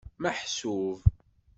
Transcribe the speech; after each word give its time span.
Meḥsub. 0.21 0.91